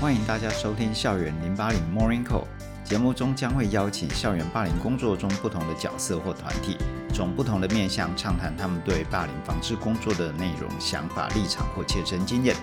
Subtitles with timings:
[0.00, 2.44] 欢迎大家收听《校园零霸凌 Morning Call》
[2.82, 6.78] 节目中将会邀请校园霸凌工作中不同的角色或团体，
[7.12, 12.56] 从不同的面向畅谈他们对霸凌防治工作的内容、想法、立场或切身经验，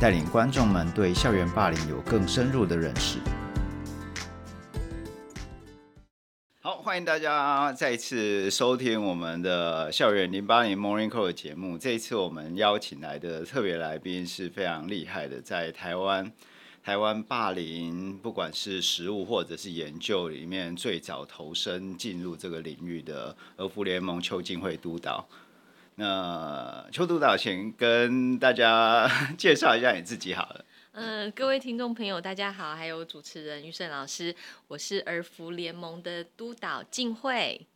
[0.00, 3.18] 带领观众们对校园霸凌有更深入的认识。
[6.60, 11.76] 好，欢迎大家再一次收听我们的《校园零霸凌 Morning Call》的节目。
[11.76, 16.30] 这一次我们邀请来的特别来宾是非常厉害的，在台湾。
[16.86, 25.26] 台湾霸凌，不管是实物或者是研究里面，最早投身进入这个领域的儿福联盟邱静慧督导。
[25.96, 30.64] 那邱督导，请跟大家介绍一下你自己好了。
[30.92, 34.32] 嗯、各位听众朋友，大家好，还有主持人玉胜老师，
[34.68, 37.66] 我是儿福联盟的督导静慧。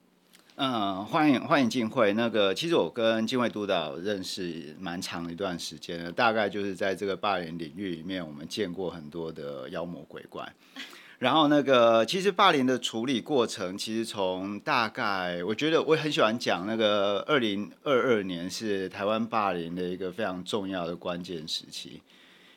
[0.57, 2.13] 嗯，欢迎欢迎进会。
[2.13, 10.47] 那个，其实我跟静慧督导认识蛮长一段时间了，大概就是在这个霸凌领域里面，我们见过很多的妖魔鬼怪。
[11.19, 22.03] 然后那个，其实霸凌的处理过程，其实从大概，我觉得我很喜欢讲那个二零二二年是台湾霸凌的一个非常重要的关键时期。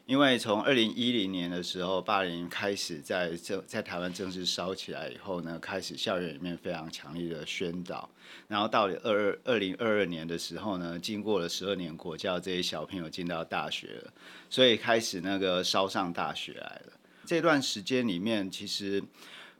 [0.05, 8.09] 因为从二零一零年的时候，霸凌开始在正在台湾正式烧起来以后呢，开始校园里面非常强力的宣导，
[8.49, 14.13] 然后到了二二二零二二年的时候呢，经过了十二年国教，这些小朋友进到大学了，
[14.49, 16.93] 所以开始那个烧上大学来了。
[17.25, 19.01] 这段时间里面，其实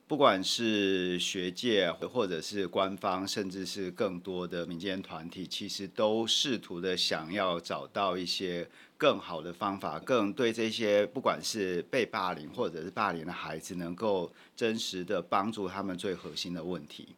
[0.09, 8.67] 不管是学界或者是官方，甚至是更多的民间团体，其实都试图的想要找到一些。
[9.03, 17.09] 更好的方法，更对这些不管是被霸凌或者是霸凌的孩子，能够真实的帮助他们最核心的问题。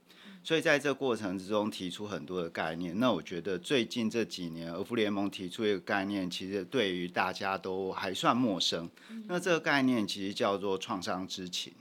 [0.44, 3.00] 所以在这过程之中提出很多的概念。
[3.00, 8.90] 那我觉得最近这几年，儿福联盟提出一个概念，其实对于大家都还算陌生。
[9.28, 11.72] 那这个概念其实叫做创伤知情。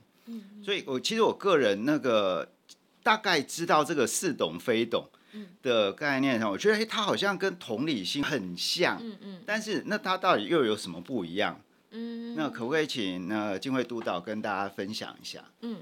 [0.62, 2.46] 所以我其实我个人那个
[3.02, 5.08] 大概知道这个似懂非懂。
[5.62, 11.61] 的概念上，我觉得哎，它好像跟同理心很像，嗯嗯，但是那它到底又有什么不一样？
[11.90, 15.45] 嗯，那可不可以请那金惠督导跟大家分享一下？
[15.61, 15.77] 嗯。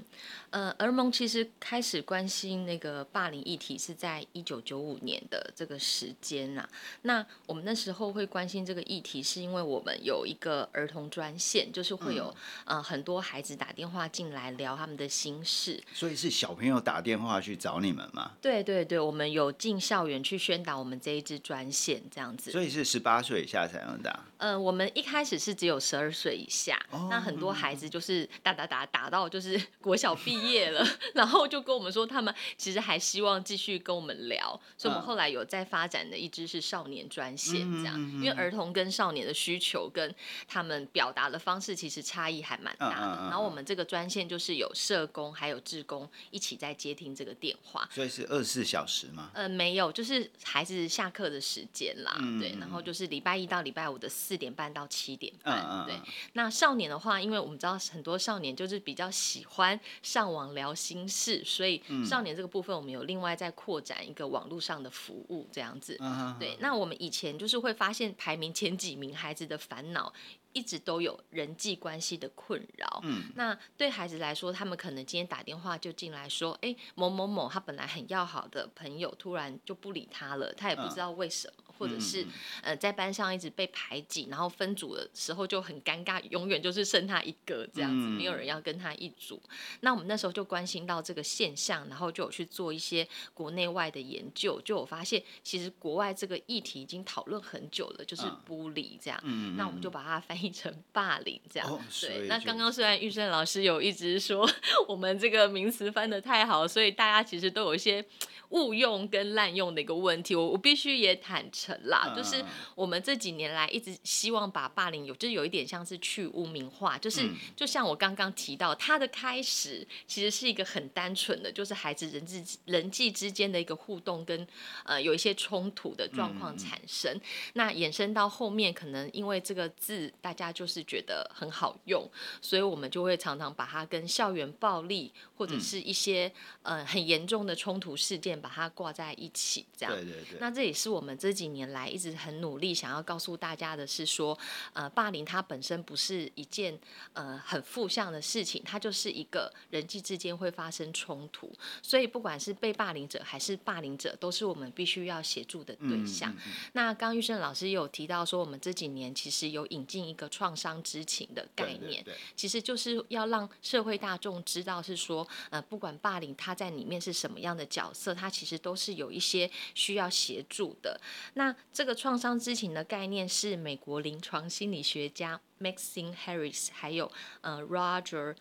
[0.53, 6.69] 呃，儿盟其实开始关心那个霸凌议题是在一九九五年的这个时间呐、啊。
[7.01, 12.31] 那我们那时候会关心这个议题，是因为我们有一个儿童专线，就是会有、
[12.65, 15.83] 嗯、呃很多孩子打电话进来聊他们的心事。
[15.91, 18.33] 所以是小朋友打电话去找你们吗？
[18.39, 22.51] 对对对，我们有进校园去宣导我们这一支专线这样子。
[22.51, 24.23] 所以是十八岁以下才能打？
[24.37, 30.42] 呃，我们一开始是只有十二岁以下，哦、那很多孩子就是打打打打到就是国小毕业。
[30.51, 40.13] 业了， 然后就跟我们说，他们其实还希望继续跟我们聊，所以我们后来有在发展的一支是少年专线，这样，因为儿童跟少年的需求跟
[40.47, 43.15] 他们表达的方式其实差异还蛮大的。
[43.29, 49.29] 然后我们这个专线就是有社工还有志工一起在接听这个电话，所以是二十四小时吗？
[49.33, 55.95] 呃，没有，就是孩子下课的时间啦，对，然后就是礼拜一到礼拜五的四点半到七点半，对。
[56.33, 65.97] 那少年的话，因为我们知道很多少年就是比较喜欢上网聊心事，所以少年这个部分我们有另外在扩展一个网络上的服务，这样子。
[66.39, 70.11] 对，那我们以前就是会发现排名前几名孩子的烦恼，
[70.51, 73.01] 一直都有人际关系的困扰。
[73.03, 81.62] 嗯，那对孩子来说，他们可能今天打电话就进来说，哎，某某某他本来很要好的朋友突然就不理他了，他也不知道为什么。
[81.77, 82.25] 或者是
[82.61, 89.41] 呃在班上一直被排挤，然后分组的时候就很尴尬，永远就是剩他一个这样子，没有人要跟他一组。
[89.81, 99.19] 那我们那时候就关心到这个现象，然后就有去做一些国内外的研究，就有发现其实国外这个议题已经讨论很久了，就是 bully 这样。
[99.23, 101.81] 嗯那我们就把它翻译成霸凌这样。
[102.01, 102.27] 对。
[102.27, 104.49] 那刚刚虽然玉胜老师有一直说
[104.87, 108.05] 我们这个名词翻的太好，所以大家其实都有一些
[108.49, 111.62] 误用跟滥用的一个问题，我我必须也坦诚。
[111.83, 112.43] 啦，就是
[112.75, 124.47] 我们这几年来一直希望把霸凌有，就是有一点像是去污名化，就是就像我刚刚提到，它的开始其实是一个很单纯的，就是孩子人际人际之间的一个互动跟
[124.83, 127.19] 呃有一些冲突的状况产生，
[127.53, 132.09] 那衍生到后面可能因为这个字大家就是觉得很好用，
[132.41, 139.93] 所以我们就会常常把它跟校园暴力或者是一些呃很严重的冲突事件把它挂在一起，这样。
[139.93, 140.39] 对对对。
[140.39, 144.37] 那这也是我们这几年来一直很努力想要告诉大家的是说，
[144.73, 146.77] 呃，霸凌它本身不是一件
[147.13, 151.51] 呃很负向的事情，它就是一个人际之间会发生冲突，
[151.81, 156.31] 所以不管是被霸凌者还是霸凌者，都是我们必须要协助的对象。
[156.31, 162.03] 嗯嗯嗯、那刚玉胜老师有提到说，我们这几年其实有引进一个创伤知情的概念，
[162.35, 170.99] 其实就是要让社会大众知道是说，呃，不管霸凌它在里面是什么样的角色，它其实都是有一些需要协助的。
[171.35, 177.11] 那这个创伤知情的概念是美国临床心理学家 Maxine Harris 还有
[177.41, 178.35] 呃 Roger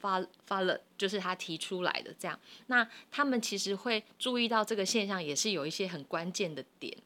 [0.00, 2.14] Fowler 就是他提出来的。
[2.18, 6.96] 这样，那他们其实会注意到这个现象，也是有一些很关键的点，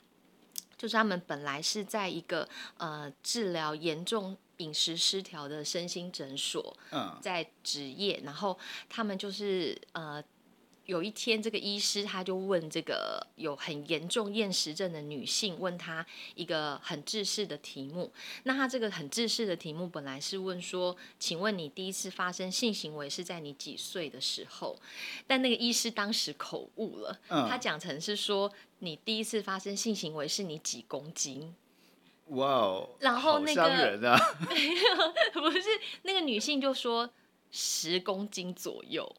[0.76, 6.76] 就是他们本来是在一个呃治疗严重饮食失调的身心诊所，
[7.20, 8.56] 在职业，然后
[8.88, 10.22] 他们就是呃。
[10.86, 16.04] 有一天，这个医师他就问这个有很严重厌食症的女性，问她
[16.34, 18.12] 一个很制式的题目。
[18.42, 24.78] 那他这个很制式的题目本来是问说：“请问你第一次发生性行为是在你几岁的时候？”
[25.26, 31.54] 但那个医师当时口误了，他讲成是说：“你第一次发生性行为是你几公斤？”
[32.28, 32.88] 哇哦！
[33.00, 35.68] 然后那个人啊， 没有，不是
[36.02, 37.08] 那个女性就说
[37.50, 39.14] 十公斤左右。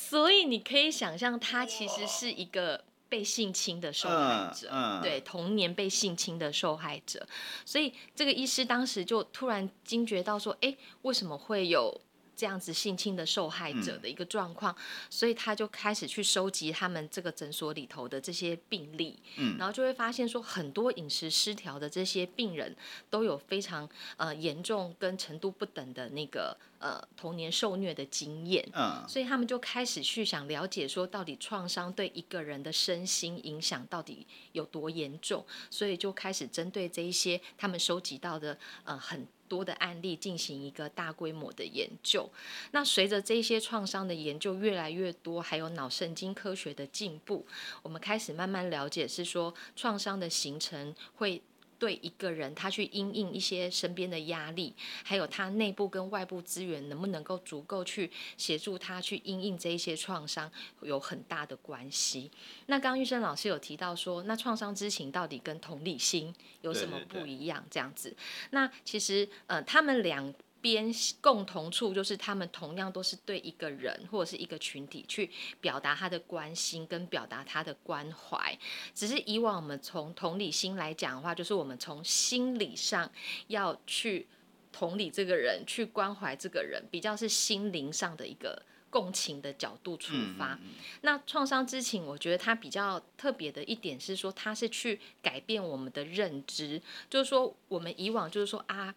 [0.00, 7.26] 所以你可以想象，他其实是一个被性侵的受害者，嗯嗯、对，童年被性侵的受害者。
[7.64, 12.00] 所以这个医师当时就突然惊觉到说：“哎，为什么会有？”
[12.38, 14.78] 这样子性侵的受害者的一个状况，嗯、
[15.10, 22.76] 所以他就开始去收集他们这个诊所里头的这些病例，嗯、然后就会发现说，很多饮食失调的这些病人
[23.10, 39.26] 都有非常呃严重跟程度不等的那个呃童年受虐的经验，嗯、所以他们就开始去想了解说，到底创伤对一个人的身心影响到底有多严重，所以就开始针对这一些他们收集到的呃很。
[39.48, 42.30] 多的案例进行一个大规模的研究。
[42.70, 47.44] 那随着这些创伤的研究越来越多，还有脑神经科学的进步，
[47.82, 51.42] 我们开始慢慢了解，是说创伤的形成会。
[51.78, 60.50] 对一个人，他去因应一些身边的压力，还有他内部跟外部资源能不能够足够去协助他去因应这一些创伤，
[60.82, 62.30] 有很大的关系。
[62.66, 67.64] 那刚玉生老师有提到说，那创伤知情到底跟同理心有什么不一样？
[67.70, 68.16] 这样子，
[68.50, 70.34] 那其实呃，他们两。
[70.60, 78.58] 边共同处就是他们同样都是对一个人或者是一个群体去表达他的关心跟表达他的关怀，
[78.94, 83.10] 只是以往我们从同理心来讲的话，就是我们从心理上
[83.46, 84.26] 要去
[84.72, 90.58] 同理这个人，去关怀这个人，比较是心灵上的一个共情的角度出发。
[91.02, 98.94] 那创伤之情，我觉得它比较特别的一点是说，它是去改变我们的认知，就是说我们以往就是说啊。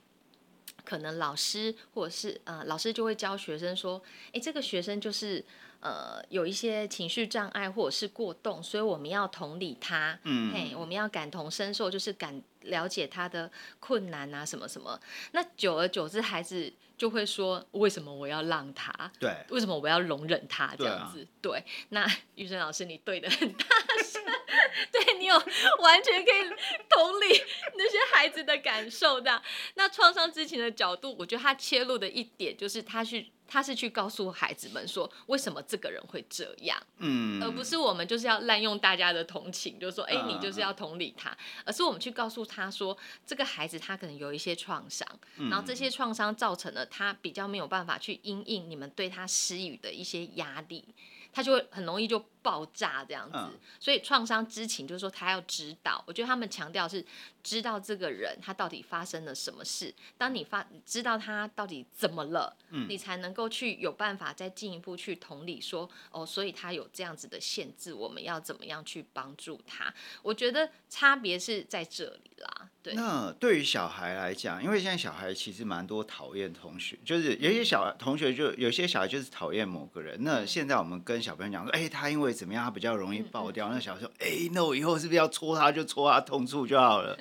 [0.83, 4.01] 可能老师或者是呃老师就会教学生说，
[4.33, 5.43] 哎，这个学生就是
[5.79, 14.99] 呃有一些情绪障碍或者是过动，所以我们要同理他，嗯，嘿，我们要感同身受，就是感了解他的困难啊什么什么。
[15.31, 18.93] 那久而久之，孩子就会说，为什么我要让他？
[19.19, 21.27] 对，为什么我要容忍他这样子？
[21.41, 23.65] 对，啊、对，那玉珍老师你对的很大
[24.03, 24.21] 声。
[24.93, 26.43] 对，你有完全可以
[26.87, 27.41] 同理
[27.75, 29.41] 那些孩子的感受的。
[29.73, 45.05] 那创伤知情的角度，我觉得他切入的一点就是他去，他是去告诉孩子们说，为什么这个人会这样，嗯，而不是我们就是要滥用大家的同情，就是说，哎，你就是要同理他，而是我们去告诉他说，这个孩子他可能有一些创伤，
[45.49, 50.85] 然后这些创伤造成了他比较没有办法去因应你们对他施予的一些压力。
[51.33, 57.05] 他就会很容易就爆炸这样子，嗯、所以创伤知情就是说他要知道，我觉得他们强调是
[57.43, 59.93] 知道这个人他到底发生了什么事。
[60.17, 69.93] 当你发知道他到底怎么了，嗯、你才能够去有办法再进一步去同理说，哦，所以他有这样子的限制，我们要怎么样去帮助他？
[70.21, 72.69] 我觉得差别是在这里啦。
[72.81, 72.93] 对。
[72.93, 80.17] 那对于小孩来讲，因为现在小孩其实蛮多讨厌同学，就是有些小同学就有些小孩就是讨厌某个人。
[80.23, 83.69] 那现在我们跟小朋友讲说，哎、欸，他因为怎么样，他比较容易爆掉。
[83.69, 87.17] 那小时候，哎、欸，那我以后是不是要戳他，就戳他痛处就好了？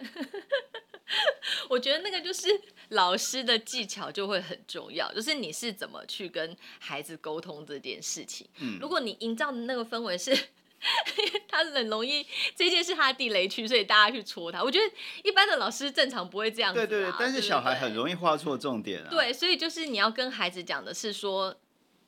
[1.68, 2.48] 我觉得那个就是
[2.90, 8.48] 老师的技巧就会很重要，就是你是怎么去跟孩子沟通这件事情。
[8.60, 10.36] 嗯、如果你营造的那个氛围是。
[11.46, 12.26] 他很容易，
[12.56, 14.62] 这件事他的地雷区，所以大家去戳他。
[14.62, 14.84] 我觉得
[15.22, 16.80] 一般的老师正常不会这样子。
[16.80, 19.08] 对对对，但是小孩很容易画错重点啊。
[19.10, 21.54] 对，所以就是你要跟孩子讲的是说，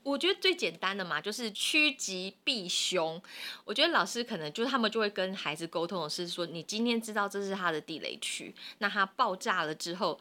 [0.03, 3.23] 我觉得最简单的嘛，就是趋吉避凶。
[3.65, 10.21] 我觉得老师可能就是他们就会跟孩子沟通的是说，你今天知道这是他的地雷区，那他爆炸了之后，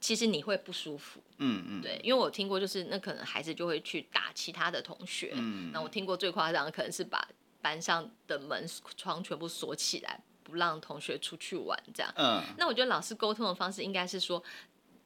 [0.00, 1.20] 其实你会不舒服。
[1.38, 5.32] 嗯嗯，对，因为我听过，就是那可能孩子就会去打其他的同学。
[5.34, 7.28] 嗯，那我听过最夸张的可能是把
[7.60, 12.12] 班上的门窗全部锁起来，不让同学出去玩这样。
[12.16, 14.42] 嗯，那我觉得老师沟通的方式应该是说。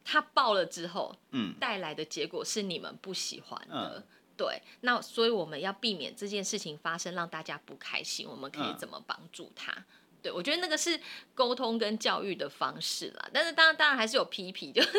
[0.05, 4.05] 他爆了之后，嗯，带来的结果是你们不喜欢的，嗯、
[4.37, 4.61] 对。
[4.81, 8.29] 那所以我们要避免这件事情发生，让大家不开心。
[8.29, 9.73] 我们可以怎么帮助他？
[9.73, 9.85] 嗯、
[10.23, 11.01] 对，我觉得那个是
[11.35, 13.31] 沟通跟教育的方式啦。
[13.33, 14.89] 但是当然，当然还是有批评，就是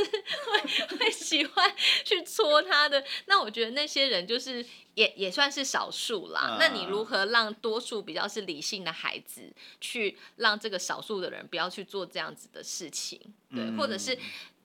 [0.90, 3.04] 会会喜欢去戳他的。
[3.26, 6.56] 那我觉得那些人就是也也算是少数啦。
[6.56, 13.20] 嗯、那你如何让多数比较是理性的孩子，去让这个少数的人不要去做这样子的事情？
[13.50, 14.18] 对，嗯、或者是。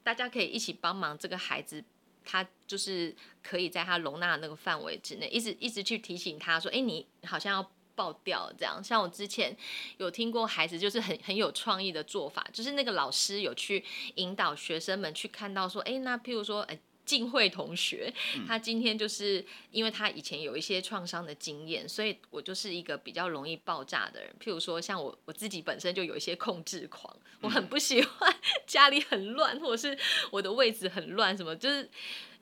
[0.08, 1.84] 大家可以一起帮忙这个孩子，
[2.24, 9.54] 他就是可以在他容纳的那个范围之内，一直一直去提醒他说：“哎，你好像要爆掉这样。”像我之前
[9.98, 13.84] 有听过孩子就是很很有创意的做法，就是那个老师有去
[14.14, 18.12] 引导学生们去看到说：“哎，那譬如说，哎。”静慧同学，
[18.46, 24.30] 他今天就是因为他以前有一些创伤的经验，所以我就是一个比较容易爆炸的人。
[24.38, 28.36] 譬如说，像我我自己本身就有一些控制狂，我很不喜欢
[28.66, 29.98] 家里很乱，或者是
[30.30, 31.88] 我的位置很乱，什么就是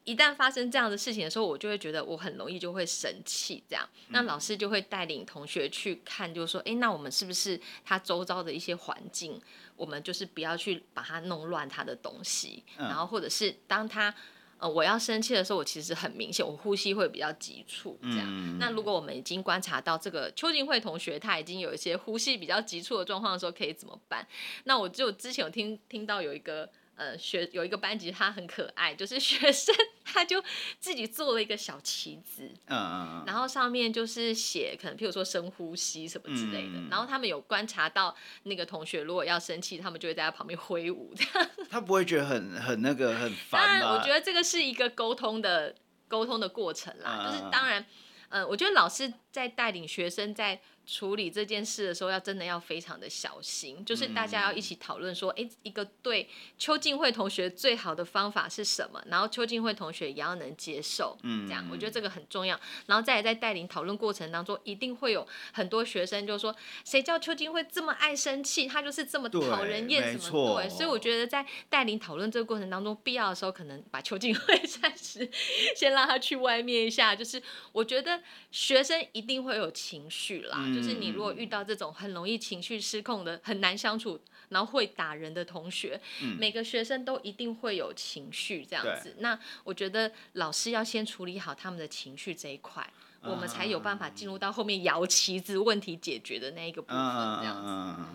[0.03, 3.63] 一旦发生这样的事情的时候，我就会觉得我很容易就会生气。
[3.69, 9.41] 这样，那老师就会带领同学去看，就是说，哎，那我们是不是他周遭的一些环境，
[9.77, 14.13] 我们就是不要去把它弄乱他的东西，然后或者是当他。
[14.59, 18.27] 呃，我要生气的时候，我其实很明显，我呼吸会比较急促，这样。
[18.27, 24.27] 嗯、那如果我们已经观察到这个邱静慧同学他已经有一些呼吸比较急促的状况的时候，可以怎么办？
[24.65, 26.69] 那我就之前有听听到有一个。
[26.97, 30.43] 呃，学有一个班级，他很可爱，就是 学生他就
[30.81, 41.51] 自己做了一个小旗子，嗯嗯嗯，然后上面就是写可能譬如说深呼吸什么之类的，嗯、然后他们有观察到那个同学如果要生气，他们就会在他旁边挥舞这样。
[41.71, 43.67] 他不会觉得很很那个很烦吗？
[43.67, 45.75] 当然，我觉得这个是一个沟通的
[46.09, 47.85] 沟通的过程啦，嗯、就是当然，
[48.31, 50.61] 呃，我觉得老师在带领学生在。
[50.87, 59.03] 处理这件事的时候，要真的要非常的小心，就是大家要一起讨论说，哎、嗯，一个对邱静慧同学最好的方法是什么？
[59.07, 62.59] 然后邱静慧同学也要能接受，嗯，这样我觉得这个很重要。
[62.87, 68.69] 然后再来在带领讨论过程当中，一定会有很多学生就说，谁叫邱静慧这么爱生气？
[68.69, 70.69] 她就是这么讨人厌，什么对？
[70.69, 75.29] 所以我觉得在带领讨论这个过程当中，必要的时候可能把邱静慧暂时
[75.75, 77.17] 先让他去外面一下。
[77.17, 80.59] 就是我觉得学生一定会有情绪啦。
[80.61, 89.17] 嗯就是你如果遇到这种很容易情绪失控的、很难相处，然后会打人的同学，嗯、每个学生都一定会有情绪这样子。
[89.21, 92.87] 那我觉得老师要先处理好他们的情绪这一块，
[93.23, 96.97] 嗯、我们才有办法进入到后面摇旗子、问题解决的那一个部分。
[96.97, 98.07] 这样子，嗯嗯、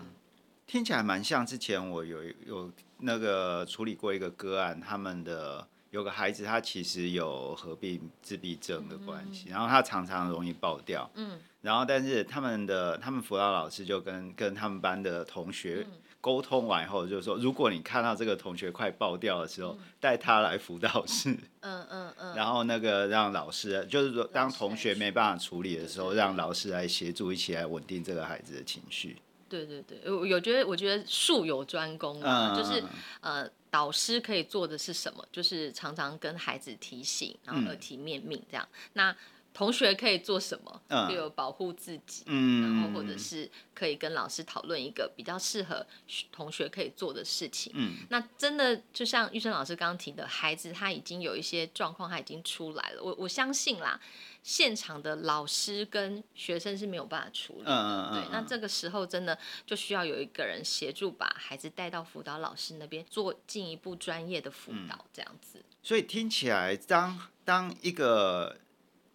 [0.66, 5.66] 听起来蛮像之前我有有那个处理过一个个案，他们的。
[5.92, 11.10] 有个孩子，他其实有合并自闭症的关系，嗯、然后他常常容易爆掉。
[11.16, 15.86] 嗯，然后但是他们的他们辅导老师就跟跟他们班的同学
[16.20, 21.30] 沟通完以后，就是说，如果你看到这个同学快爆掉的时候，带、嗯、他来辅导室。
[21.60, 22.34] 嗯嗯嗯。
[22.36, 29.16] 然后那个让老师，就是说当同学没办法处理的时候，让老师来协助，一起来稳定这个孩子的情绪。
[29.48, 32.82] 对对对，我有觉得，我觉得术有专攻啊，嗯、就是
[33.20, 33.48] 呃。
[33.72, 35.26] 导师可以做的是什么？
[35.32, 38.68] 就是常常跟孩子提醒，然后耳提面命这样。
[38.70, 39.16] 嗯、那
[39.54, 40.82] 同学可以做什么？
[41.08, 45.86] 比如保护自己，嗯、然后或者是可以跟老师讨论一个比较适合
[46.30, 47.72] 同学可以做的事情。
[47.74, 53.02] 嗯、那真的就像玉生老师刚刚提的，孩子他已经有一些状况，他已经出来了。
[53.02, 54.00] 我我相信啦。
[54.44, 65.60] 现场的老师跟学生是没有办法处理的，嗯嗯、对，那这个时候真的就需要有一个人协助，把孩子带到辅导老师那边做进一步专业的辅导，这样子。
[65.60, 68.58] 嗯、所以听起来，当当一个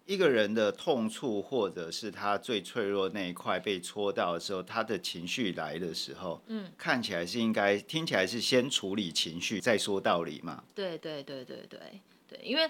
[0.07, 10.63] 一个人的痛处或者是他最脆弱那一块被戳到的时候，他的情绪来的时候，嗯，看起来是应该听起来是先处理情绪再说道理嘛？
[10.73, 11.79] 对对对对对
[12.27, 12.67] 对，因为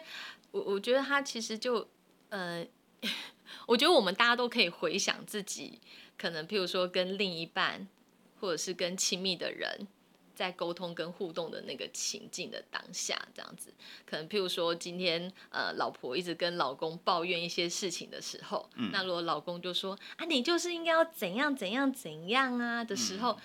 [0.52, 1.88] 我我觉得他其实就。
[2.30, 2.68] 呃，
[3.68, 5.80] 我觉得我们大家都可以回想自己，
[6.18, 7.88] 可能譬如说跟另一半，
[8.42, 9.88] 或者是跟亲密的人
[10.38, 13.74] 在沟通跟互动的那个情境的当下，这样子，
[14.06, 23.32] 可能譬如说今天呃，老婆一直跟老公抱怨一些事情的时候，嗯、那如果老公就说啊，你就是应该要怎样怎样怎样啊的时候。
[23.32, 23.42] 嗯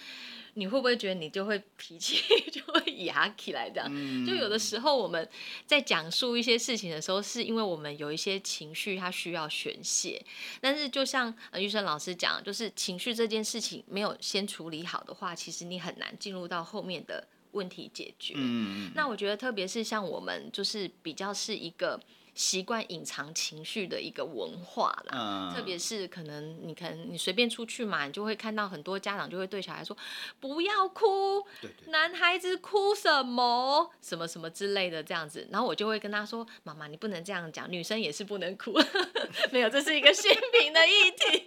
[0.55, 3.71] 你会不会觉得你就会脾气 就会压起来？
[3.71, 5.29] 这样，嗯、就有的时候我们
[5.67, 10.23] 在讲述一些事情的时候，是因为我们有一些情绪，它需要宣泄。
[10.61, 18.35] 但是就像玉生老师讲，就是情绪这件事情没有先处理好的话，其实你很难进入到后面的问题解决。
[18.37, 22.01] 嗯、那我觉得，特别是像我们，就是比较是一个。
[22.35, 29.97] 习惯隐藏情绪的一个文化啦，嗯、特别是可能你可能你随便出去嘛，你就会看到很多家长就会对小孩说
[30.41, 33.91] 不要哭，对男孩子哭什么？
[34.01, 38.73] 什么什么之类的这样子，然后我就会跟他说，妈妈你不能这样讲，女生也是不能哭，
[39.53, 41.47] 没有，这是一个性平的议题，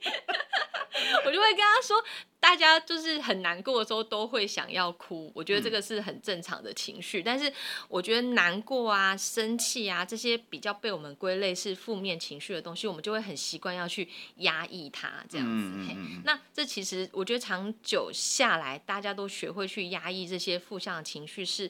[1.25, 2.03] 我就会跟他说。
[2.47, 7.21] 大家就是很难过的时候都会想要哭，我觉得这个是很正常的情绪。
[7.21, 7.51] 嗯、但是
[7.87, 15.69] 我觉得难过啊、生气啊这些比较被我们归类是负面情绪的东西，我们就会很习惯要去压抑它这样子。
[15.75, 21.69] 嗯嗯、那这其实我觉得长久下来，大家都学会去压抑这些负向的情绪，是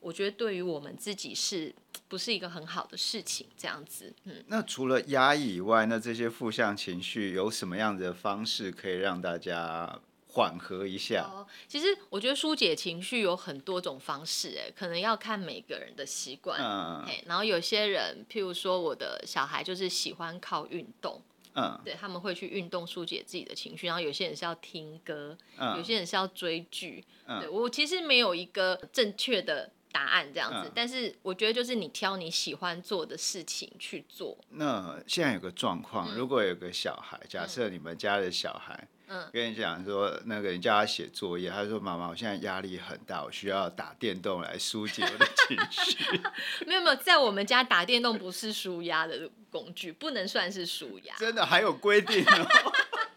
[0.00, 1.72] 我觉得对于我们自己是
[2.08, 3.46] 不是一个很好的事情？
[3.56, 4.12] 这样子。
[4.24, 4.44] 嗯。
[4.48, 10.00] 那除了压抑以外，那这些负向情绪有什么样子的方式可以让大家？
[10.36, 11.22] 缓和一下。
[11.22, 16.60] 哦，其实我觉得疏解情绪有很多种方式，哎，可能要看每个人的习惯。
[16.62, 21.22] 嗯，然后有些人，譬如说我的小孩就是喜欢靠运动，
[21.54, 23.86] 嗯，对，他们会去运动疏解自己的情绪。
[23.86, 27.02] 然后有些人是要听歌，嗯，有些人是要追剧。
[27.26, 34.36] 嗯，对，我其实没有一个正确的答案这样子，嗯，但是我觉得就是你挑你喜欢做的事情去做。
[34.50, 38.86] 那现在有个状况，如果有个小孩，假设你们家的小孩。
[39.08, 46.20] 嗯，跟你讲说，那个人叫他写作业，他说：“妈妈，我现在压力很大，我需要打电动来疏解我的情绪。
[46.66, 51.14] ”没有没有，在我们家打电动不是舒压的工具，不能算是舒压。
[51.18, 52.72] 真的还有规定哦？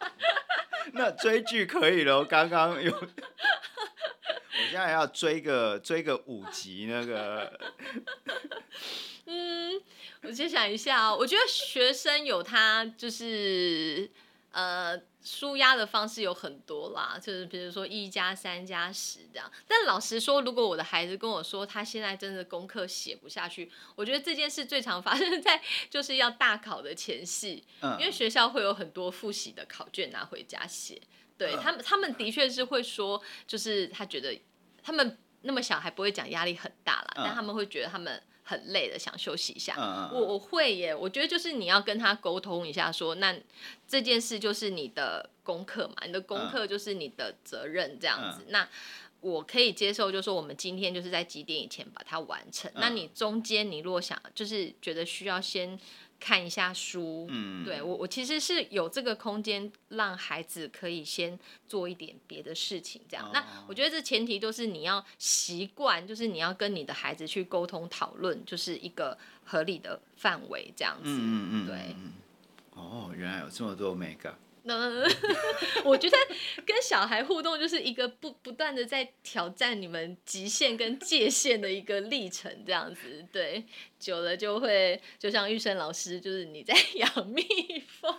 [0.93, 3.07] 那追剧可以喽，刚刚有，我
[4.69, 7.59] 现在要追个追个五集那个。
[9.25, 9.81] 嗯，
[10.21, 14.07] 我先想一下哦，我觉得学生有他就是。
[14.51, 19.51] 呃，舒压的方式有很多啦，就是比如说一加三加十这样。
[19.67, 30.99] 但老实说，如果我的孩子跟我说他现在真的功课写不下去，我觉得这件事最常发生在就是要大考的前夕，嗯，因为学校会有很多复习的考卷拿回家写。
[31.37, 34.35] 对他们，他们的确是会说，就是他觉得
[34.81, 38.21] 他们那么小还不会讲压力很大啦，但他们会觉得他们。
[38.49, 39.75] 很累的，想休息一下。
[39.77, 43.35] 嗯、我我会耶，我觉得就是你要跟他沟通一下说，说那
[43.87, 48.45] 这件事就是你的功课嘛，你的功课就是你的责任这样子。
[48.47, 48.67] 嗯、那
[49.21, 52.71] 我可以接受，就是说我们今天就是在几点以前把它完成。
[52.73, 55.79] 嗯、那你中间你如果想，就是觉得需要先。
[56.19, 63.25] 看一下书，嗯，对我我其实是有这个空间让孩子可以先做一点别的事情，这样。
[63.27, 71.09] 哦、那我觉得这前提都是你要习惯，就是你要跟你的孩子去沟通讨论，就是一个合理的范围这样子。
[71.09, 71.95] 嗯嗯对。
[72.73, 74.37] 哦，原来有这么多美感。
[74.69, 75.09] 嗯，
[75.83, 76.17] 我觉得
[76.65, 83.63] 跟小孩互动就是一个不不断的在挑战你们极限跟界限的一个历程，这样子，对，
[83.99, 87.43] 久了就会就像玉生老师，就是你在 养蜜
[87.99, 88.15] 蜂。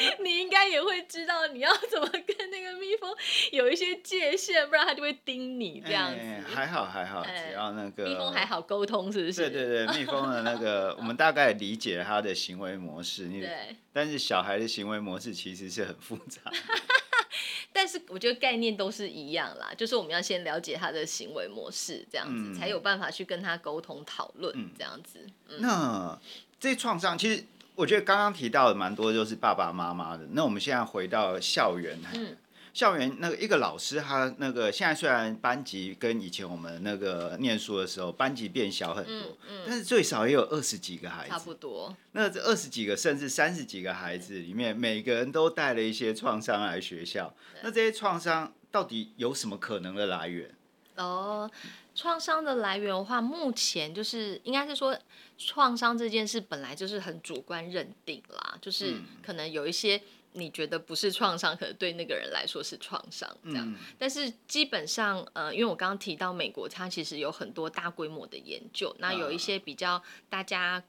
[0.22, 3.14] 你应该也会知道你要怎么跟那个蜜蜂
[3.52, 6.18] 有一些界限，不然它就会叮你这样子。
[6.18, 9.48] 欸、还好还好，只要那个蜜蜂还好沟通，是不是？
[9.48, 13.28] 对对对，蜜蜂的那个我们大概理解了它的行为模式。
[13.28, 13.76] 对。
[13.92, 16.40] 但是小孩的行为模式其实是很复杂。
[17.72, 25.24] 但是我觉得概念都是一样啦，就是我们要先了解他的行为模式，这样子、嗯、才有办法去跟他沟通讨论，这样子。
[25.48, 26.18] 嗯、那
[26.58, 27.44] 这创伤其实。
[27.78, 30.26] 我觉得刚刚提到的蛮多，就是爸爸妈妈的。
[30.32, 32.36] 那我们现在回到校园，嗯、
[32.74, 41.96] 校园那个一个老师，他那个现在虽然班级跟以前我们那个念书的时候班级变小很多，嗯嗯、但是最少也有二十几个孩子，差不多。
[42.10, 47.32] 那这二十几个甚至三十几个孩子里面，每个人都带了一些创伤来学校。
[47.62, 50.50] 那这些创伤到底有什么可能的来源？
[50.96, 51.48] 哦。
[51.98, 54.96] 创伤的来源的话，目前就是应该是说，
[55.36, 60.00] 创伤这件事本来就是很主观认定啦，就是可能有一些
[60.34, 63.68] 你觉得不是创伤，可能对那个人来说是创伤这样。
[63.68, 70.80] 嗯、但是基本上，呃，因为我刚刚提到美国，它其实有很多大规模的研究，那有一些比较大家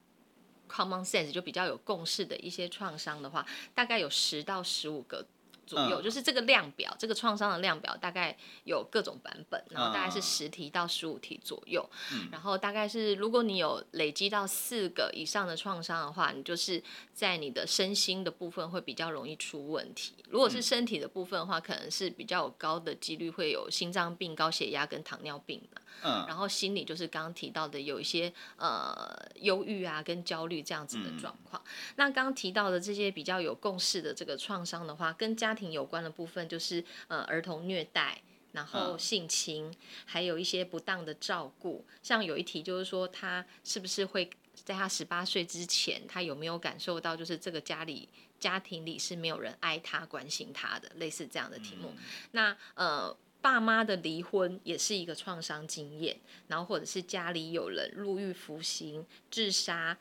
[0.69, 3.43] common sense 就比较有共识的一些创伤的话，
[3.73, 5.25] 大概有十到十五个。
[5.69, 16.81] 左右，嗯、就是这个量表，这个创伤的量表大概有各种版本，然后大概是十题到十五题左右，嗯、然后大概是如果你有累积到四个以上的创伤的话，你就是
[17.13, 20.15] 在你的身心的部分会比较容易出问题。
[20.27, 25.81] 如果是身体的部分的话，可能是比较有高的几率会有心脏病、高血压跟糖尿病的。
[26.01, 31.61] 嗯，然后心理就是刚刚提到的有一些呃忧郁啊跟焦虑这样子的状况。
[31.65, 41.85] 嗯、那刚刚提到的这些比较有共识的这个创伤的话，跟家庭有关的部分就是呃儿童虐待，然后性侵，嗯、还有一些不当的照顾。
[42.01, 48.07] 像有一题就是说他是不是会在他十八岁之前，他有没有感受到就是这个家里
[48.39, 51.89] 家庭里是没有人爱他关心他的，类似这样的题目。
[51.95, 53.17] 嗯、那呃。
[53.41, 56.19] 爸妈的离婚也是一个创伤经验，
[56.49, 59.97] 然后或者是家里有人入狱服刑、自杀、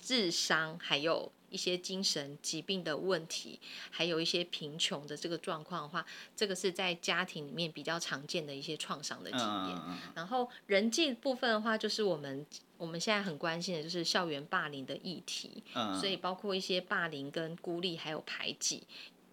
[0.00, 3.58] 自伤，还有一些精神疾病的问题，
[3.90, 6.04] 还有一些贫穷的这个状况的话，
[6.36, 9.78] 这个是在家庭里面比较常见的一些创伤的经验。
[9.86, 18.82] 嗯、然后人际部分的话，就是我们我们现在很关心的就是校园霸凌的议题，嗯、所以包括一些霸凌跟孤立，还有排挤。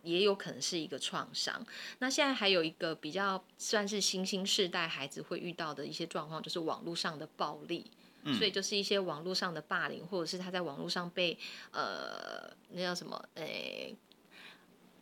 [0.03, 1.65] 也有可能是一个创伤。
[1.97, 7.89] 那现在还有一个比较算是新兴世代孩子会遇到的一些状况，就是网络上的暴力。
[8.25, 11.37] 嗯、所以就是一些网络上的霸凌，或者是他在网络上被
[11.71, 13.95] 呃那叫什么诶、欸，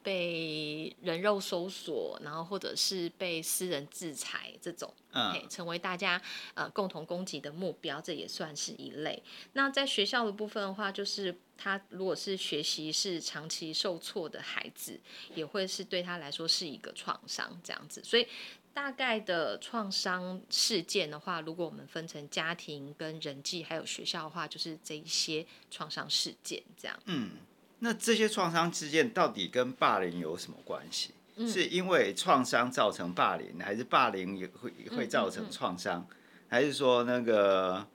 [0.03, 6.21] 被人肉搜索，然后或者是被私人制裁这种，嗯，成为大家
[6.53, 9.23] 呃共同攻击的目标，这也算是一类。
[9.53, 11.35] 那在学校的部分的话，就是。
[11.55, 14.99] 他如果是学习是长期受挫的孩子，
[15.35, 18.03] 也会是对他来说是一个创伤这样子。
[18.03, 18.27] 所以
[18.73, 26.97] 大概的创伤事件的话，如果我们分成家庭跟人际还有学校的话，就是这一些创伤事件这样。
[27.05, 27.31] 嗯，
[27.79, 31.11] 那这些创伤事件到底跟霸凌有什么关系？
[31.35, 35.99] 嗯、是因为创伤造成霸凌，还是霸凌也会会造成创伤？
[35.99, 36.15] 嗯嗯嗯、
[36.49, 37.87] 还是说那个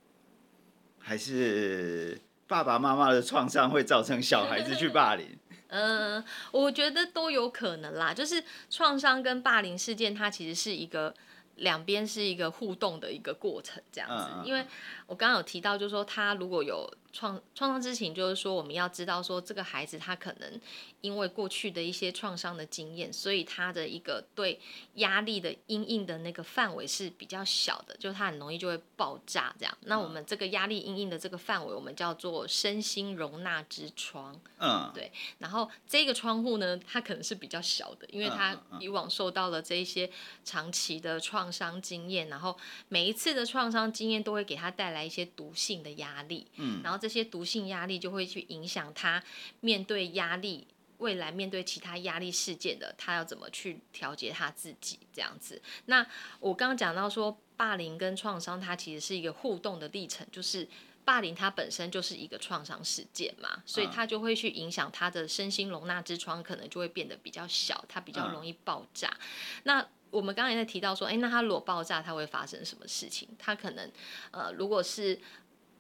[0.99, 2.21] 还是？
[2.49, 5.39] 爸爸妈妈的创伤会造成小孩子去霸凌，
[5.69, 8.13] 嗯，我觉得都有可能啦。
[8.13, 11.15] 就是创伤跟霸凌事件，它其实是一个
[11.57, 14.49] 两边是一个互动的一个过程，这样子。
[14.49, 14.67] 因为
[15.07, 16.89] 我刚刚有提到，就是说他如果有。
[17.11, 20.61] 创创伤知情就是说，我们要知道说，这个孩子他可能
[21.01, 24.61] 因为过去的一些创伤的经验，所以他的一个对
[24.97, 29.79] 压力的阴应的那个范围是比较小的，就他很容易就会爆炸这样。
[29.87, 34.39] 那我们这个压力阴应的这个范围，我们叫做身心容纳之窗。
[34.59, 35.11] 嗯，对。
[35.39, 40.09] 然后这个窗户呢，它可能是比较小的，因为他以往受到了这一些
[40.45, 42.57] 长期的创伤经验，然后
[42.89, 46.47] 每一次的创伤经验都会给他带来一些毒性的压力。
[46.57, 46.98] 嗯，然后。
[46.99, 49.23] 这些毒性压力就会去影响他
[49.61, 50.67] 面对压力，
[50.99, 55.63] 未来面对其他压力事件的，他要怎么去调节他自己这样子。
[55.87, 56.05] 那
[56.41, 60.69] 我刚刚讲到说，霸凌跟创伤它其实是一个互动的历程，就是
[61.05, 69.17] 霸凌它本身就是一个创伤事件嘛，所以它就会去影响他的身心容纳之窗，可能就会变得比较小，它比较容易爆炸。
[69.63, 73.29] 那我们刚刚也在提到说，诶，那它如果爆炸，它会发生什么事情？
[73.39, 73.91] 它可能
[74.31, 75.21] 呃，如果是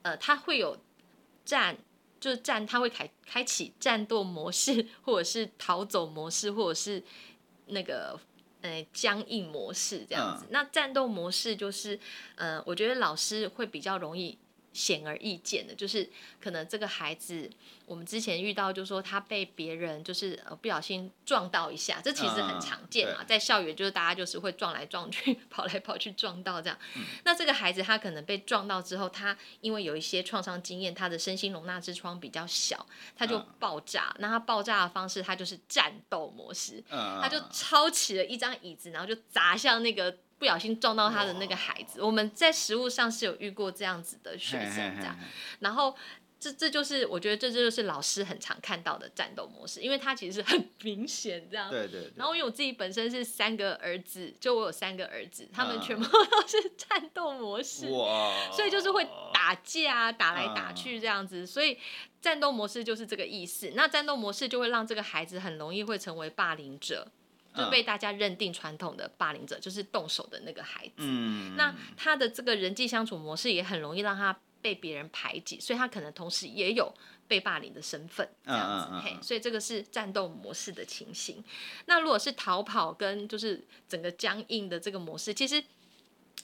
[0.02, 0.78] 呃，它会有。
[1.48, 1.74] 战
[2.20, 7.02] 就是战，他会开开启战斗模式，或者是逃走模式，或者是
[7.68, 8.20] 那个
[8.61, 10.44] 呃僵硬模式这样子。
[10.44, 11.98] 嗯、那战斗模式就是，
[12.34, 14.37] 呃，我觉得老师会比较容易。
[14.72, 16.09] 显而易见的，就是
[16.40, 17.50] 可能这个孩子，
[17.87, 26.78] 我们之前遇到，就是说他被别人就是呃不小心撞到一下，这其实很常见嘛，uh, 在校园就是大家就是会撞来撞去， 跑来跑去撞到这样。
[26.96, 34.14] 嗯、那这个孩子他可能被撞到之后，他因为有一些创伤经验，他的身心容纳之窗比较小，他就爆炸。
[34.14, 40.16] Uh, 那他爆炸的方式，他就是战斗模式，uh, 他就抄起了一张椅子，然后就砸向那个。
[40.38, 45.18] 不小心撞到他的那个孩子，我们在实物上是有遇过这样子的学生，这样，
[45.61, 45.96] 然后
[46.38, 51.68] 这这就是我觉得这这就是老师很常看到的战斗模式，因为他其实是很明显这样。
[51.68, 52.12] 对对。
[52.14, 58.33] 然后因为我自己本身是三个儿子，就我有三个儿子，他们全部 都是战斗模式，哇！
[58.53, 61.77] 所以就是会打架啊，打来打去这样子，所以
[62.22, 63.72] 战斗模式就是这个意思。
[63.74, 67.09] 那战斗模式就会让这个孩子很容易会成为霸凌者。
[67.54, 76.92] 就被大家认定传统的霸凌者就是动手的那个孩子，嗯、那他的这个人际相处模式也很容易让他被别人排挤，所以他可能同时也有
[77.26, 81.42] 被霸凌的身份这样子，嘿，所以这个是战斗模式的情形。
[81.87, 85.62] 那如果是逃跑跟就是整个僵硬的这个模式，其实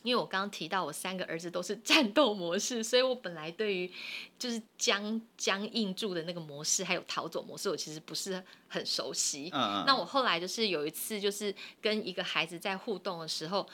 [0.04, 3.90] 因为我刚刚提到我三个儿子都是 战斗模式，所以我本来对于
[4.38, 9.50] 就是僵僵硬住的那个模式，还有逃走模式，我其实不是很熟悉。
[9.52, 9.84] 嗯嗯。
[9.86, 13.66] 那我后来就是有一次，就是跟一个孩子在互动的时候。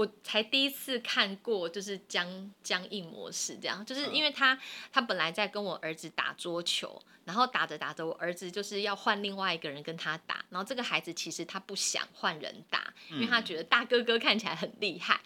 [0.00, 4.58] 我才第一次看过，就是僵僵硬模式这样，就是因为他
[4.90, 15.20] 他本来在跟我儿子打桌球，然后打着打着，我儿子就是要换另外一个人跟他打，然后这个孩子其实他不想换人打，因为他觉得大哥哥看起来很厉害，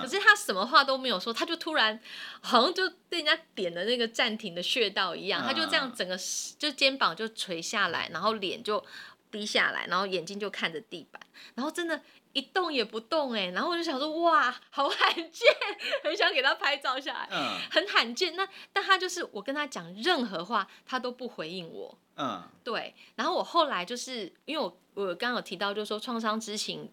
[0.00, 1.98] 可是他什么话都没有说，他就突然
[2.40, 6.16] 好像就被人家点了那个暂停的穴道一样，他就这样整个
[6.56, 8.86] 就肩膀就垂下来，然后脸就
[9.32, 11.20] 低下来，然后眼睛就看着地板，
[11.56, 12.00] 然后真的。
[12.32, 15.48] 一动也不动哎，然后我就想说哇，好罕见，
[16.04, 18.36] 很想给他拍照下来，嗯，很罕见。
[18.36, 22.94] 那但他就是我跟他讲任何话，他都不回应我，嗯，对。
[23.16, 26.88] 然后我后来就是因为我我刚刚有提到，就是说创伤知情，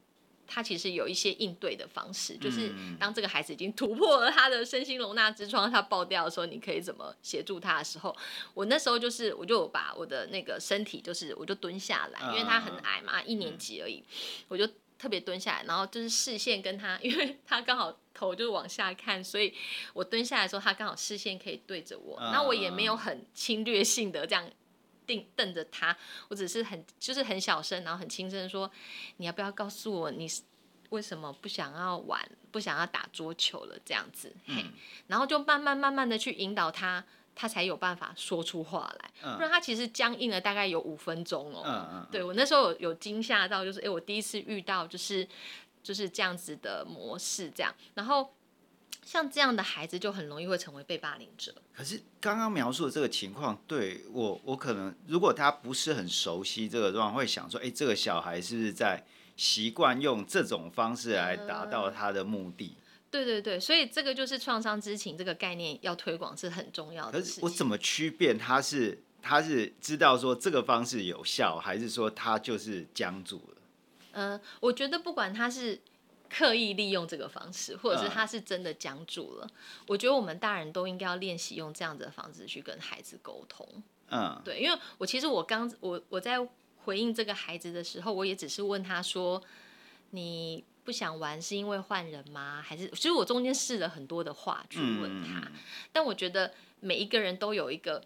[0.48, 8.16] 他其实有一些应对的方式，就是当这个孩子已经突破了他的身心容纳之窗，他爆掉的时候，你可以怎么协助他的时候，
[8.56, 14.04] 我那时候就是我就把我的那个身体就是我就蹲下来，因为他很矮嘛，一年级而已，
[14.48, 14.68] 我就。
[14.98, 19.54] 特别蹲下来，然后就是视线跟他， 因为他刚好头就是往下看，所以
[19.94, 22.18] 我蹲下来的时候，他刚好视线可以对着我。
[22.20, 24.50] 那、uh, 我也没有很侵略性的这样
[25.06, 25.96] 定瞪着他，
[26.30, 28.70] 我只是很就是很小声，然后很轻声说
[29.18, 30.28] ：“你要不要告诉我你
[30.90, 34.66] 为什么不想要玩，不想要打桌球了？”这样子，嘿，
[35.08, 37.06] 然后就慢慢慢慢的去引导他。
[37.40, 41.62] 他才有办法说出话来，不然他其实僵硬了大概有五分钟哦。
[41.64, 42.08] 嗯嗯。
[42.12, 45.28] 对，我那时候有有惊吓到，就是哎，我第一次遇到就是
[45.84, 47.72] 就是这样子的模式，这样。
[47.94, 48.34] 然后
[49.06, 51.54] 像这样的孩子就很容易会成为被霸凌者。
[51.76, 62.74] 可是刚刚描述的这个情况，对我我可能如果他不是很熟悉这个状况，会想说，哎，这个小孩是不是在习惯用这种方式来达到他的目的？
[62.76, 67.20] 嗯对对对，所以这个就是创伤知情这个概念要推广是很重要的。
[67.20, 73.62] 可是我怎么区辨他是他是知道说这个方式有效，还是说他就是僵住了？
[74.12, 75.80] 嗯、呃，我觉得不管他是
[76.30, 79.52] 刻意利用这个方式，或者是他是真的僵住了，嗯、
[79.88, 83.66] 我觉得我们大人都应该要练习用这样子的方式去跟孩子沟通。
[84.10, 86.46] 嗯，对，因为我其实我刚我我在
[86.84, 89.42] 回应这个孩子的时候，我也只是问他说
[90.10, 90.66] 你。
[90.88, 92.64] 不想玩是因为换人吗？
[92.66, 95.52] 还是其实我中间试了很多的话去问他，嗯、
[95.92, 98.02] 但我觉得每一个人都有一个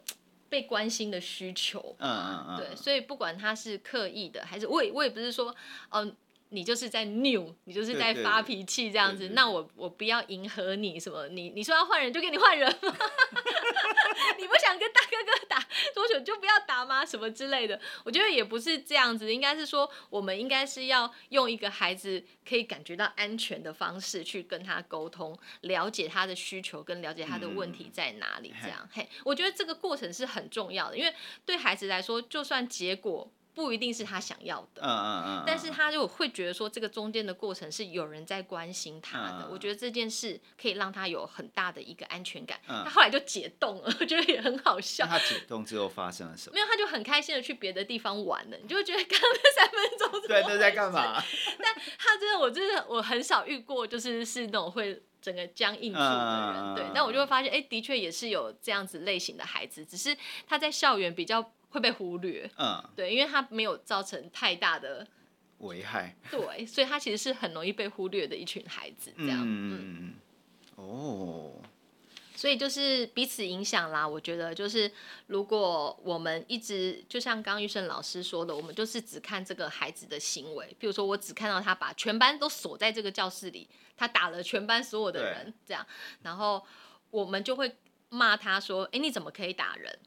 [0.50, 5.56] 被关心的需求，嗯嗯嗯，对，所以不管他是刻意的还是我也我也不是说，
[5.92, 6.16] 嗯，
[6.54, 12.70] 你就是在拗，你就是在发脾气这样子，对对对，那我我不要迎合你什么，你你说要换人就给你换人。
[14.38, 15.60] 你不想跟大哥哥打
[15.94, 17.06] 多久就不要打吗？
[17.06, 17.80] 什么之类的？
[18.04, 28.54] 我觉得也不是这样子，应该是说我们应该是要用一个孩子可以感觉到安全的方式去跟他沟通，了解他的需求跟了解他的问题在哪里。
[28.62, 31.14] 这样，嗯、嘿，我觉得这个过程是很重要的，因为
[31.46, 33.32] 对孩子来说，就算结果。
[33.54, 39.48] 不一定是他想要的，嗯嗯嗯，但是他就会觉得说，这个中间的过程是有人在关心他的。
[39.52, 42.60] 我觉得这件事可以让他有很大的一个安全感。
[42.66, 45.06] 他后来就解冻了，我觉得也很好笑。
[45.06, 46.54] 他解冻之后发生了什么？
[46.54, 48.58] 没有，他就很开心的去别的地方玩了。
[48.62, 51.22] 你就会觉得刚刚那三分钟，对，都在干嘛？
[51.62, 56.76] 但他真的，我真的我很少遇过，就是是那种会整个僵硬住的人。
[56.76, 61.52] 对，但我就会发现，哎，的确也是有这样子类型的孩子，只是他在校园比较。
[61.74, 65.08] 会被忽略，嗯，对，因为他没有造成太大的
[65.60, 69.80] 危害，对，所以他其实是很容易被忽略的一群孩子，这样，嗯，
[70.10, 70.14] 嗯
[70.76, 71.54] 哦，
[72.42, 74.08] 所以就是彼此影响啦。
[74.08, 74.92] 我觉得就是
[75.28, 85.86] 如果我们一直就像刚玉胜老师说的，我们就是只看这个孩子的行为，比如说我只看到他把全班都锁在这个教室里，他打了全班所有的人，这样，
[86.24, 86.66] 然后
[87.12, 87.76] 我们就会
[88.10, 90.00] 骂他说：“哎，你怎么可以打人？”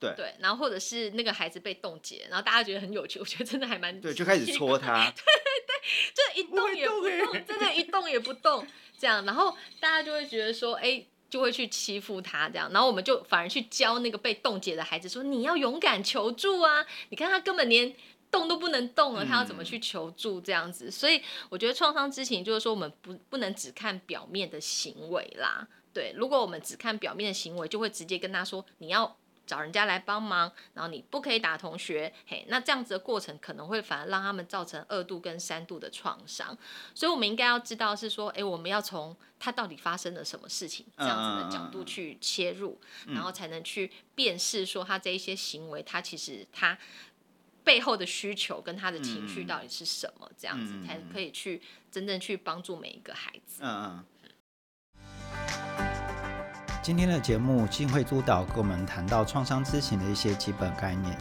[0.00, 8.66] 对，对，然后或者是那个孩子被冻结，然后大家觉得很有趣，我觉得真的还蛮对，就开始戳他， 对对对，就一动也不动，真的，一动也不动，
[8.98, 17.94] 这样，然后大家就会觉得说，哎，就会去欺负他这样，然后我们就反而去教那个被冻结的孩子说，你要勇敢求助啊，你看他根本连
[18.30, 20.90] 动都不能动了，他要怎么去求助这样子？
[20.90, 29.16] 所以我觉得创伤之情就是说，我们不不能只看表面的行为啦，对，如果我们只看表面的行为，就会直接跟他说，你要。
[29.50, 36.56] 找人家来帮忙，然后你不可以打同学，嘿，那这样子的过程可能会反而让他们造成二度跟三度的创伤，
[36.94, 46.78] 所以我们应该要知道是说，哎，我们要从他到底发生了什么事情这样子的角度去切入，嗯、然后才能去辨识说他这一些行为，他其实他
[47.64, 51.60] 背后的需求跟他的情绪到底是什么，这样子才可以去
[51.90, 53.62] 真正去帮助每一个孩子。
[53.64, 54.04] 嗯嗯。
[56.90, 61.16] 今天的节目，静慧督导跟我们谈到创伤知情的一些基本概念。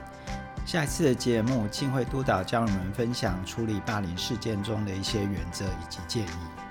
[0.65, 6.68] 下一次的节目，静慧督导教我们分享处理霸凌事件中的一些原则以及建议。